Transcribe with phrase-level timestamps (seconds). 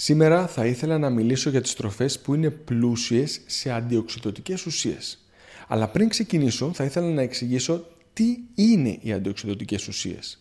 [0.00, 5.18] Σήμερα θα ήθελα να μιλήσω για τις τροφές που είναι πλούσιες σε αντιοξυδοτικές ουσίες.
[5.68, 10.38] Αλλά πριν ξεκινήσω θα ήθελα να εξηγήσω τι είναι οι αντιοξυδοτικές ουσίες.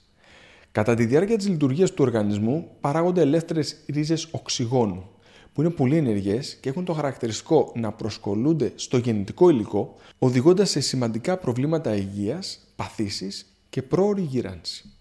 [0.72, 5.10] Κατά τη διάρκεια της λειτουργίας του οργανισμού παράγονται ελεύθερες ρίζες οξυγόνου
[5.54, 10.80] που είναι πολύ ενεργές και έχουν το χαρακτηριστικό να προσκολούνται στο γεννητικό υλικό οδηγώντας σε
[10.80, 14.92] σημαντικά προβλήματα υγείας, παθήσεις και πρόορη γύρανση.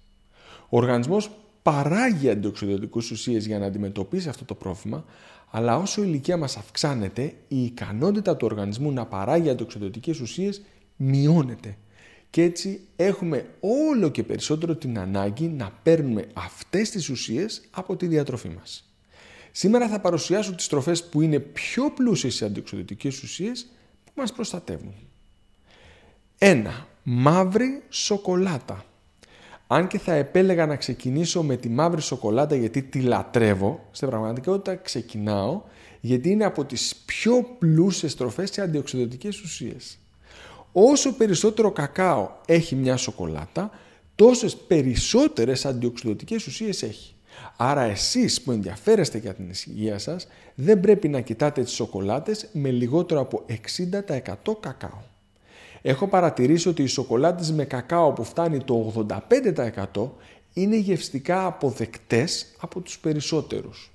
[0.69, 1.31] Ο οργανισμός
[1.67, 5.05] παράγει αντιοξυδοτικούς ουσίες για να αντιμετωπίσει αυτό το πρόβλημα,
[5.51, 10.63] αλλά όσο η ηλικία μας αυξάνεται, η ικανότητα του οργανισμού να παράγει αντιοξυδοτικές ουσίες
[10.97, 11.77] μειώνεται.
[12.31, 18.07] Και έτσι έχουμε όλο και περισσότερο την ανάγκη να παίρνουμε αυτές τις ουσίες από τη
[18.07, 18.91] διατροφή μας.
[19.53, 23.67] Σήμερα θα παρουσιάσω τις τροφές που είναι πιο πλούσιες σε αντιοξυδοτικές ουσίες
[24.05, 24.95] που μας προστατεύουν.
[26.39, 26.87] 1.
[27.03, 28.85] Μαύρη σοκολάτα.
[29.67, 34.75] Αν και θα επέλεγα να ξεκινήσω με τη μαύρη σοκολάτα γιατί τη λατρεύω, στην πραγματικότητα
[34.75, 35.63] ξεκινάω
[36.01, 39.99] γιατί είναι από τις πιο πλούσιες τροφές σε αντιοξυδοτικές ουσίες.
[40.73, 43.71] Όσο περισσότερο κακάο έχει μια σοκολάτα,
[44.15, 47.15] τόσες περισσότερες αντιοξυδοτικές ουσίες έχει.
[47.57, 52.71] Άρα εσείς που ενδιαφέρεστε για την υγεία σας, δεν πρέπει να κοιτάτε τις σοκολάτες με
[52.71, 55.15] λιγότερο από 60% κακάο.
[55.89, 59.07] Έχω παρατηρήσει ότι οι σοκολάτες με κακάο που φτάνει το
[59.95, 60.11] 85%
[60.53, 63.93] είναι γευστικά αποδεκτές από τους περισσότερους.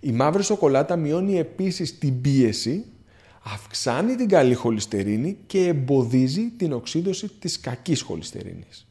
[0.00, 2.84] Η μαύρη σοκολάτα μειώνει επίσης την πίεση,
[3.42, 8.86] αυξάνει την καλή χολυστερίνη και εμποδίζει την οξύδωση της κακής χολυστερίνης.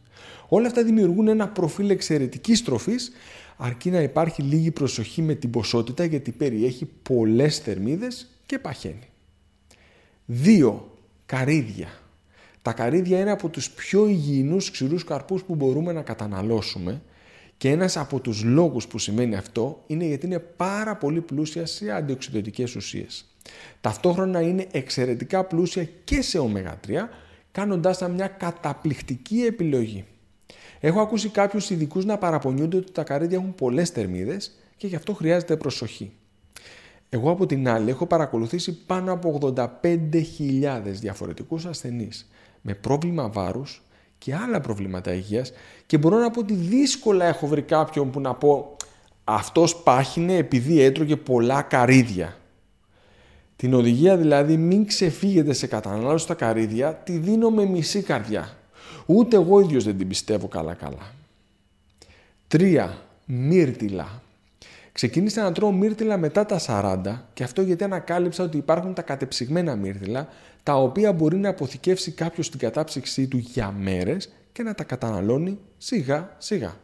[0.47, 3.11] Όλα αυτά δημιουργούν ένα προφίλ εξαιρετικής τροφής
[3.57, 9.09] αρκεί να υπάρχει λίγη προσοχή με την ποσότητα γιατί περιέχει πολλές θερμίδες και παχαίνει.
[10.25, 10.73] 2.
[11.25, 11.87] Καρύδια.
[12.67, 17.01] Τα καρύδια είναι από τους πιο υγιεινούς ξηρούς καρπούς που μπορούμε να καταναλώσουμε
[17.57, 21.91] και ένας από τους λόγους που σημαίνει αυτό είναι γιατί είναι πάρα πολύ πλούσια σε
[21.91, 23.25] αντιοξυδοτικές ουσίες.
[23.81, 27.09] Ταυτόχρονα είναι εξαιρετικά πλούσια και σε ω3,
[27.51, 30.05] κάνοντάς τα μια καταπληκτική επιλογή.
[30.79, 35.13] Έχω ακούσει κάποιους ειδικούς να παραπονιούνται ότι τα καρύδια έχουν πολλές θερμίδες και γι' αυτό
[35.13, 36.11] χρειάζεται προσοχή.
[37.09, 42.27] Εγώ από την άλλη έχω παρακολουθήσει πάνω από 85.000 διαφορετικούς ασθενείς
[42.67, 43.81] με πρόβλημα βάρους
[44.17, 45.51] και άλλα προβλήματα υγείας
[45.85, 48.75] και μπορώ να πω ότι δύσκολα έχω βρει κάποιον που να πω
[49.23, 52.37] αυτός πάχινε επειδή έτρωγε πολλά καρύδια.
[53.55, 58.57] Την οδηγία δηλαδή μην ξεφύγετε σε κατανάλωση στα καρύδια τη δίνω με μισή καρδιά.
[59.05, 61.13] Ούτε εγώ ίδιος δεν την πιστεύω καλά-καλά.
[62.47, 64.21] Τρία, Μύρτιλα.
[64.97, 69.75] Ξεκίνησα να τρώω μύρτιλα μετά τα 40 και αυτό γιατί ανακάλυψα ότι υπάρχουν τα κατεψυγμένα
[69.75, 70.27] μύρτιλα
[70.63, 75.59] τα οποία μπορεί να αποθηκεύσει κάποιος την κατάψυξή του για μέρες και να τα καταναλώνει
[75.77, 76.75] σιγά σιγά.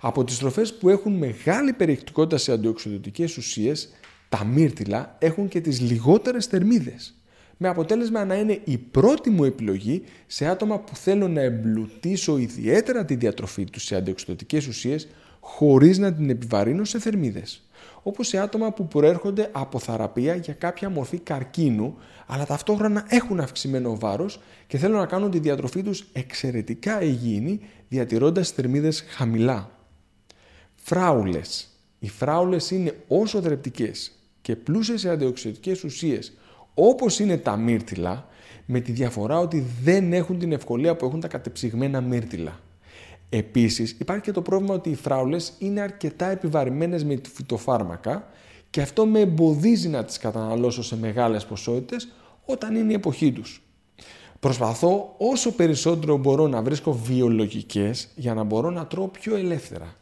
[0.00, 3.88] Από τις τροφές που έχουν μεγάλη περιεκτικότητα σε αντιοξυδοτικές ουσίες,
[4.28, 7.14] τα μύρτιλα έχουν και τις λιγότερες θερμίδες
[7.56, 13.04] με αποτέλεσμα να είναι η πρώτη μου επιλογή σε άτομα που θέλω να εμπλουτίσω ιδιαίτερα
[13.04, 15.08] τη διατροφή τους σε αντιοξυδοτικές ουσίες
[15.46, 17.62] χωρίς να την επιβαρύνω σε θερμίδες.
[18.02, 21.96] Όπως σε άτομα που προέρχονται από θεραπεία για κάποια μορφή καρκίνου,
[22.26, 28.50] αλλά ταυτόχρονα έχουν αυξημένο βάρος και θέλουν να κάνουν τη διατροφή τους εξαιρετικά υγιεινή, διατηρώντας
[28.50, 29.70] θερμίδες χαμηλά.
[30.74, 31.68] Φράουλες.
[31.98, 36.32] Οι φράουλες είναι όσο δρεπτικές και πλούσιες σε αντιοξυδοτικές ουσίες
[36.74, 38.28] όπως είναι τα μύρτιλα,
[38.66, 42.60] με τη διαφορά ότι δεν έχουν την ευκολία που έχουν τα κατεψυγμένα μύρτιλα.
[43.36, 48.28] Επίσης, υπάρχει και το πρόβλημα ότι οι φράουλες είναι αρκετά επιβαρημένες με τη φυτοφάρμακα
[48.70, 52.08] και αυτό με εμποδίζει να τις καταναλώσω σε μεγάλες ποσότητες
[52.44, 53.62] όταν είναι η εποχή τους.
[54.40, 59.96] Προσπαθώ όσο περισσότερο μπορώ να βρίσκω βιολογικές για να μπορώ να τρώω πιο ελεύθερα.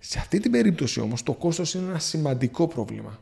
[0.00, 3.18] Σε αυτή την περίπτωση όμως το κόστος είναι ένα σημαντικό πρόβλημα.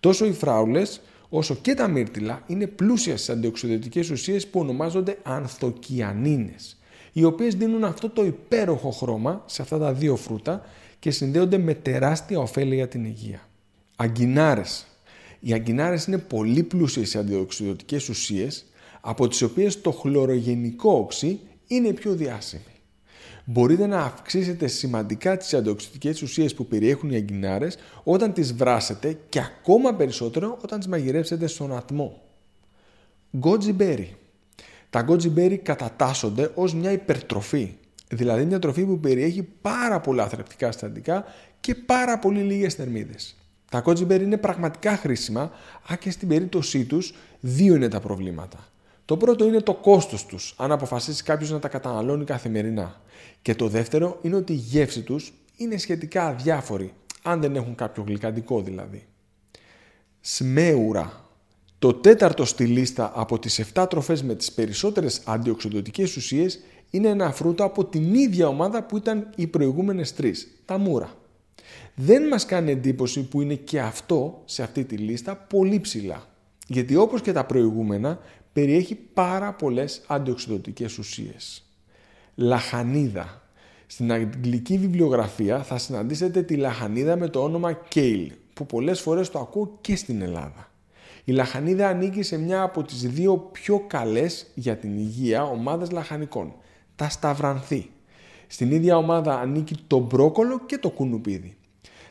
[0.00, 6.76] Τόσο οι φράουλες όσο και τα μύρτιλα είναι πλούσια στις αντιοξυδοτικές ουσίες που ονομάζονται ανθοκιανίνες,
[7.16, 10.64] οι οποίες δίνουν αυτό το υπέροχο χρώμα σε αυτά τα δύο φρούτα
[10.98, 13.48] και συνδέονται με τεράστια ωφέλη για την υγεία.
[13.96, 14.86] Αγκινάρες.
[15.40, 18.64] Οι αγκινάρες είναι πολύ πλούσιες σε αντιοξυδοτικές ουσίες,
[19.00, 22.62] από τις οποίες το χλωρογενικό οξύ είναι πιο διάσημη
[23.48, 29.40] μπορείτε να αυξήσετε σημαντικά τις αντιοξυδικές ουσίες που περιέχουν οι αγκινάρες όταν τις βράσετε και
[29.40, 32.20] ακόμα περισσότερο όταν τις μαγειρέψετε στον ατμό.
[33.42, 34.08] Goji berry.
[34.96, 37.76] Τα goji berry κατατάσσονται ως μια υπερτροφή,
[38.08, 41.24] δηλαδή μια τροφή που περιέχει πάρα πολλά θρεπτικά συστατικά
[41.60, 43.36] και πάρα πολύ λίγες θερμίδες.
[43.70, 45.50] Τα goji berry είναι πραγματικά χρήσιμα,
[45.92, 48.68] α και στην περίπτωσή τους δύο είναι τα προβλήματα.
[49.04, 53.00] Το πρώτο είναι το κόστος τους, αν αποφασίσει κάποιος να τα καταναλώνει καθημερινά.
[53.42, 56.92] Και το δεύτερο είναι ότι η γεύση τους είναι σχετικά αδιάφορη,
[57.22, 59.06] αν δεν έχουν κάποιο γλυκαντικό δηλαδή.
[60.20, 61.25] Σμέουρα.
[61.78, 67.32] Το τέταρτο στη λίστα από τις 7 τροφές με τις περισσότερες αντιοξυδοτικές ουσίες είναι ένα
[67.32, 71.14] φρούτο από την ίδια ομάδα που ήταν οι προηγούμενες τρεις, τα μούρα.
[71.94, 76.26] Δεν μας κάνει εντύπωση που είναι και αυτό σε αυτή τη λίστα πολύ ψηλά.
[76.66, 78.18] Γιατί όπως και τα προηγούμενα
[78.52, 81.64] περιέχει πάρα πολλές αντιοξυδοτικές ουσίες.
[82.34, 83.42] Λαχανίδα.
[83.86, 89.38] Στην αγγλική βιβλιογραφία θα συναντήσετε τη λαχανίδα με το όνομα Kale, που πολλές φορές το
[89.38, 90.70] ακούω και στην Ελλάδα.
[91.28, 96.54] Η λαχανίδα ανήκει σε μια από τις δύο πιο καλές για την υγεία ομάδες λαχανικών,
[96.96, 97.90] τα σταυρανθή.
[98.46, 101.56] Στην ίδια ομάδα ανήκει το μπρόκολο και το κουνουπίδι.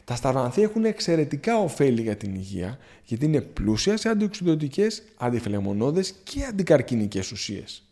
[0.03, 6.43] Τα σταυρανθή έχουν εξαιρετικά ωφέλη για την υγεία γιατί είναι πλούσια σε αντιοξυδοτικές, αντιφλεμονώδες και
[6.43, 7.83] αντικαρκυνικές ουσίες.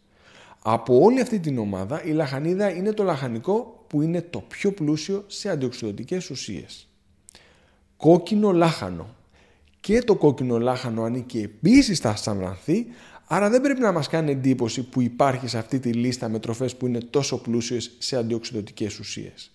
[0.62, 5.24] Από όλη αυτή την ομάδα η λαχανίδα είναι το λαχανικό που είναι το πιο πλούσιο
[5.28, 6.88] σε αντιοξυδοτικές ουσίες.
[7.98, 9.16] Κόκκινο λάχανο.
[9.84, 12.86] Και το κόκκινο λάχανο ανήκει επίσης στα σταυρανθή
[13.28, 16.76] Άρα δεν πρέπει να μας κάνει εντύπωση που υπάρχει σε αυτή τη λίστα με τροφές
[16.76, 19.52] που είναι τόσο πλούσιες σε αντιοξυδοτικές ουσίες.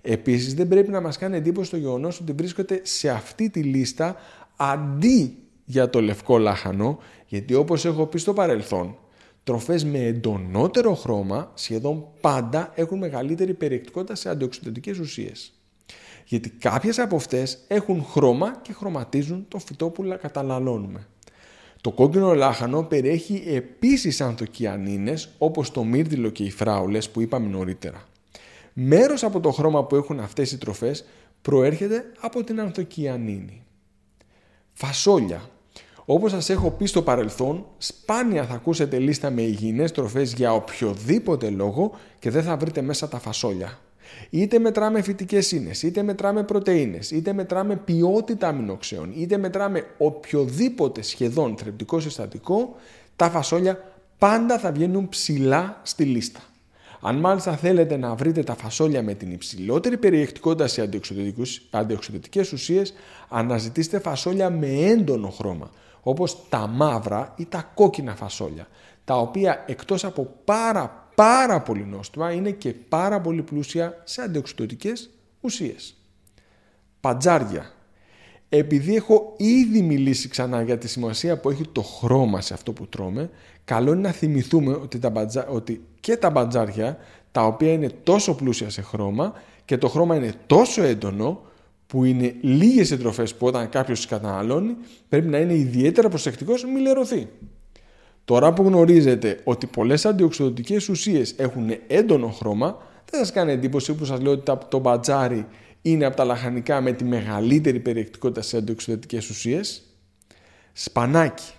[0.00, 4.16] Επίσης δεν πρέπει να μας κάνει εντύπωση το γεγονός ότι βρίσκεται σε αυτή τη λίστα
[4.56, 8.96] αντί για το λευκό λάχανο, γιατί όπως έχω πει στο παρελθόν,
[9.44, 15.57] τροφές με εντονότερο χρώμα σχεδόν πάντα έχουν μεγαλύτερη περιεκτικότητα σε αντιοξυδοτικές ουσίες.
[16.28, 21.06] Γιατί κάποιες από αυτές έχουν χρώμα και χρωματίζουν το φυτό που καταναλώνουμε.
[21.80, 28.04] Το κόκκινο λάχανο περιέχει επίσης ανθοκιανίνες όπως το μύρτιλο και οι φράουλες που είπαμε νωρίτερα.
[28.72, 31.04] Μέρος από το χρώμα που έχουν αυτές οι τροφές
[31.42, 33.62] προέρχεται από την ανθοκιανίνη.
[34.72, 35.50] Φασόλια.
[36.04, 41.50] Όπως σας έχω πει στο παρελθόν, σπάνια θα ακούσετε λίστα με υγιεινές τροφές για οποιοδήποτε
[41.50, 43.78] λόγο και δεν θα βρείτε μέσα τα φασόλια.
[44.30, 51.56] Είτε μετράμε φυτικές ίνες, είτε μετράμε πρωτεΐνες, είτε μετράμε ποιότητα αμινοξέων, είτε μετράμε οποιοδήποτε σχεδόν
[51.56, 52.76] θρεπτικό συστατικό,
[53.16, 53.84] τα φασόλια
[54.18, 56.40] πάντα θα βγαίνουν ψηλά στη λίστα.
[57.00, 60.88] Αν μάλιστα θέλετε να βρείτε τα φασόλια με την υψηλότερη περιεκτικότητα σε
[61.70, 62.94] αντιοξυδοτικές ουσίες,
[63.28, 65.70] αναζητήστε φασόλια με έντονο χρώμα,
[66.02, 68.68] όπως τα μαύρα ή τα κόκκινα φασόλια,
[69.04, 75.10] τα οποία εκτός από πάρα πάρα πολύ νόστιμα είναι και πάρα πολύ πλούσια σε αντιοξυδοτικές
[75.40, 75.96] ουσίες.
[77.00, 77.72] Παντζάρια.
[78.48, 82.86] Επειδή έχω ήδη μιλήσει ξανά για τη σημασία που έχει το χρώμα σε αυτό που
[82.86, 83.30] τρώμε,
[83.64, 85.12] καλό είναι να θυμηθούμε ότι, τα
[85.48, 86.98] ότι και τα μπατζάρια,
[87.32, 89.32] τα οποία είναι τόσο πλούσια σε χρώμα
[89.64, 91.42] και το χρώμα είναι τόσο έντονο,
[91.86, 94.76] που είναι λίγες εντροφές που όταν κάποιος τις καταναλώνει,
[95.08, 97.28] πρέπει να είναι ιδιαίτερα προσεκτικός μη λερωθεί.
[98.28, 102.76] Τώρα που γνωρίζετε ότι πολλές αντιοξυδοτικές ουσίες έχουν έντονο χρώμα,
[103.10, 105.46] δεν σας κάνει εντύπωση που σας λέω ότι το μπατζάρι
[105.82, 109.82] είναι από τα λαχανικά με τη μεγαλύτερη περιεκτικότητα σε αντιοξυδοτικές ουσίες.
[110.72, 111.52] Σπανάκι.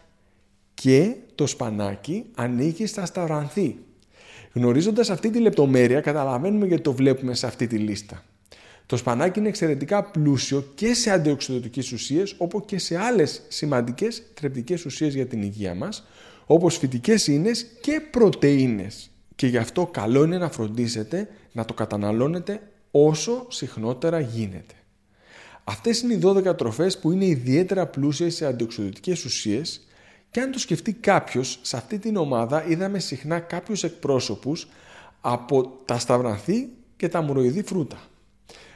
[0.74, 3.78] Και το σπανάκι ανήκει στα σταρανθή.
[4.54, 8.24] Γνωρίζοντας αυτή τη λεπτομέρεια καταλαβαίνουμε γιατί το βλέπουμε σε αυτή τη λίστα.
[8.86, 14.86] Το σπανάκι είναι εξαιρετικά πλούσιο και σε αντιοξυδοτικές ουσίες όπως και σε άλλες σημαντικές θρεπτικές
[14.86, 16.04] ουσίες για την υγεία μας
[16.52, 19.10] όπως φυτικές ίνες και πρωτεΐνες.
[19.36, 22.62] Και γι' αυτό καλό είναι να φροντίσετε να το καταναλώνετε
[22.92, 24.74] όσο συχνότερα γίνεται.
[25.64, 29.88] Αυτές είναι οι 12 τροφές που είναι ιδιαίτερα πλούσιες σε αντιοξυδοτικές ουσίες
[30.32, 34.68] και αν το σκεφτεί κάποιος, σε αυτή την ομάδα είδαμε συχνά κάποιους εκπρόσωπους
[35.22, 38.00] από τα σταυρανθή και τα μουροειδή φρούτα.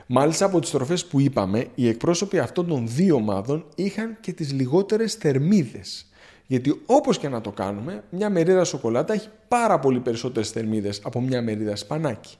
[0.07, 4.51] Μάλιστα από τις τροφές που είπαμε, οι εκπρόσωποι αυτών των δύο ομάδων είχαν και τις
[4.51, 6.07] λιγότερες θερμίδες.
[6.53, 11.21] Γιατί όπως και να το κάνουμε, μια μερίδα σοκολάτα έχει πάρα πολύ περισσότερες θερμίδες από
[11.21, 12.37] μια μερίδα σπανάκι.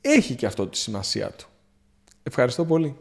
[0.00, 1.46] Έχει και αυτό τη σημασία του.
[2.22, 2.96] Ευχαριστώ πολύ.